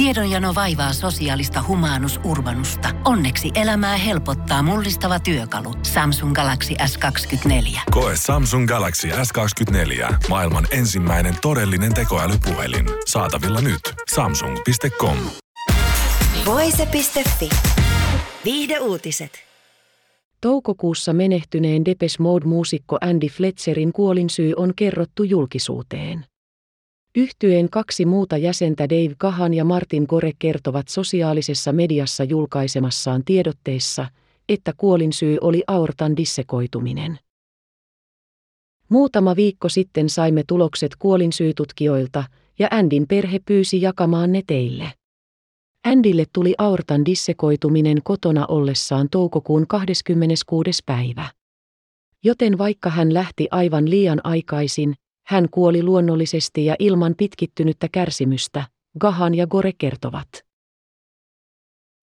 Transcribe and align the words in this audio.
Tiedonjano 0.00 0.54
vaivaa 0.54 0.92
sosiaalista 0.92 1.64
humanus 1.68 2.20
urbanusta. 2.24 2.88
Onneksi 3.04 3.50
elämää 3.54 3.96
helpottaa 3.96 4.62
mullistava 4.62 5.20
työkalu. 5.20 5.74
Samsung 5.82 6.34
Galaxy 6.34 6.74
S24. 6.74 7.80
Koe 7.90 8.12
Samsung 8.16 8.68
Galaxy 8.68 9.08
S24. 9.08 10.14
Maailman 10.28 10.66
ensimmäinen 10.70 11.34
todellinen 11.42 11.94
tekoälypuhelin. 11.94 12.86
Saatavilla 13.06 13.60
nyt. 13.60 13.80
Samsung.com. 14.14 15.16
Voise.fi. 16.46 17.48
Viihde 18.44 18.78
uutiset. 18.78 19.32
Toukokuussa 20.40 21.12
menehtyneen 21.12 21.84
Depes 21.84 22.18
Mode-muusikko 22.18 22.98
Andy 23.00 23.26
Fletcherin 23.26 23.92
kuolinsyy 23.92 24.52
on 24.56 24.72
kerrottu 24.76 25.22
julkisuuteen. 25.22 26.24
Yhtyeen 27.16 27.70
kaksi 27.70 28.06
muuta 28.06 28.36
jäsentä 28.36 28.88
Dave 28.88 29.14
Kahan 29.18 29.54
ja 29.54 29.64
Martin 29.64 30.04
Gore 30.08 30.32
kertovat 30.38 30.88
sosiaalisessa 30.88 31.72
mediassa 31.72 32.24
julkaisemassaan 32.24 33.24
tiedotteessa, 33.24 34.06
että 34.48 34.72
kuolinsyy 34.76 35.38
oli 35.40 35.62
aortan 35.66 36.16
dissekoituminen. 36.16 37.18
Muutama 38.88 39.36
viikko 39.36 39.68
sitten 39.68 40.08
saimme 40.08 40.42
tulokset 40.48 40.96
kuolinsyytutkijoilta 40.98 42.24
ja 42.58 42.68
Andin 42.70 43.06
perhe 43.08 43.38
pyysi 43.46 43.82
jakamaan 43.82 44.32
ne 44.32 44.42
teille. 44.46 44.92
Andille 45.84 46.24
tuli 46.32 46.54
aortan 46.58 47.04
dissekoituminen 47.04 47.98
kotona 48.04 48.46
ollessaan 48.46 49.08
toukokuun 49.10 49.66
26. 49.66 50.70
päivä. 50.86 51.28
Joten 52.24 52.58
vaikka 52.58 52.90
hän 52.90 53.14
lähti 53.14 53.48
aivan 53.50 53.90
liian 53.90 54.20
aikaisin, 54.24 54.94
hän 55.30 55.48
kuoli 55.50 55.82
luonnollisesti 55.82 56.64
ja 56.64 56.76
ilman 56.78 57.14
pitkittynyttä 57.18 57.88
kärsimystä, 57.92 58.64
Gahan 58.98 59.34
ja 59.34 59.46
Gore 59.46 59.72
kertovat. 59.78 60.28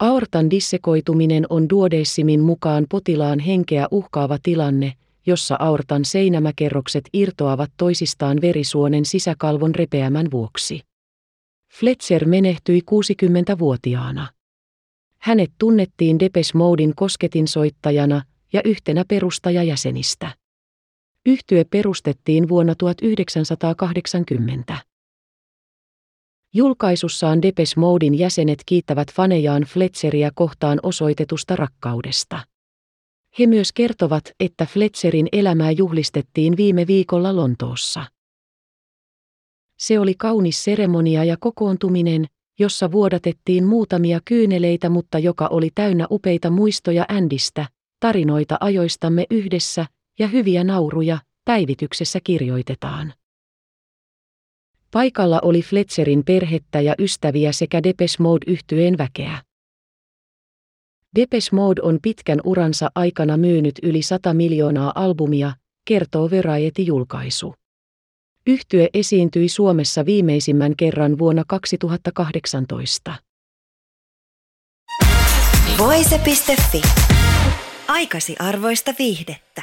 Aortan 0.00 0.50
dissekoituminen 0.50 1.46
on 1.50 1.68
duodessimin 1.68 2.40
mukaan 2.40 2.86
potilaan 2.90 3.38
henkeä 3.38 3.86
uhkaava 3.90 4.38
tilanne, 4.42 4.92
jossa 5.26 5.56
aortan 5.58 6.04
seinämäkerrokset 6.04 7.08
irtoavat 7.12 7.70
toisistaan 7.76 8.40
verisuonen 8.40 9.04
sisäkalvon 9.04 9.74
repeämän 9.74 10.30
vuoksi. 10.30 10.80
Fletcher 11.72 12.28
menehtyi 12.28 12.80
60-vuotiaana. 12.90 14.28
Hänet 15.18 15.50
tunnettiin 15.58 16.18
Depes 16.18 16.54
Modin 16.54 16.92
kosketinsoittajana 16.96 18.22
ja 18.52 18.60
yhtenä 18.64 19.04
perustajajäsenistä. 19.08 20.30
Yhtye 21.28 21.64
perustettiin 21.64 22.48
vuonna 22.48 22.74
1980. 22.74 24.76
Julkaisussaan 26.54 27.42
Depes 27.42 27.76
Modin 27.76 28.18
jäsenet 28.18 28.62
kiittävät 28.66 29.12
fanejaan 29.12 29.62
Fletcheria 29.62 30.30
kohtaan 30.34 30.80
osoitetusta 30.82 31.56
rakkaudesta. 31.56 32.40
He 33.38 33.46
myös 33.46 33.72
kertovat, 33.72 34.24
että 34.40 34.66
Fletcherin 34.66 35.28
elämää 35.32 35.70
juhlistettiin 35.70 36.56
viime 36.56 36.86
viikolla 36.86 37.36
Lontoossa. 37.36 38.06
Se 39.78 39.98
oli 39.98 40.14
kaunis 40.14 40.64
seremonia 40.64 41.24
ja 41.24 41.36
kokoontuminen, 41.40 42.26
jossa 42.58 42.92
vuodatettiin 42.92 43.64
muutamia 43.64 44.20
kyyneleitä, 44.24 44.88
mutta 44.88 45.18
joka 45.18 45.46
oli 45.46 45.70
täynnä 45.74 46.06
upeita 46.10 46.50
muistoja 46.50 47.06
Ändistä, 47.10 47.66
tarinoita 48.00 48.56
ajoistamme 48.60 49.26
yhdessä 49.30 49.86
ja 50.18 50.28
hyviä 50.28 50.64
nauruja, 50.64 51.18
päivityksessä 51.44 52.18
kirjoitetaan. 52.24 53.14
Paikalla 54.90 55.40
oli 55.42 55.62
Fletcherin 55.62 56.24
perhettä 56.24 56.80
ja 56.80 56.94
ystäviä 56.98 57.52
sekä 57.52 57.82
Depes 57.82 58.18
Mode-yhtyeen 58.18 58.98
väkeä. 58.98 59.38
Depes 61.14 61.52
Mode 61.52 61.82
on 61.82 61.98
pitkän 62.02 62.40
uransa 62.44 62.90
aikana 62.94 63.36
myynyt 63.36 63.74
yli 63.82 64.02
100 64.02 64.34
miljoonaa 64.34 64.92
albumia, 64.94 65.52
kertoo 65.84 66.30
Variety-julkaisu. 66.30 67.54
Yhtye 68.46 68.88
esiintyi 68.94 69.48
Suomessa 69.48 70.04
viimeisimmän 70.06 70.76
kerran 70.76 71.18
vuonna 71.18 71.44
2018. 71.46 73.14
Voise.fi. 75.78 76.82
Aikasi 77.88 78.36
arvoista 78.38 78.94
viihdettä. 78.98 79.62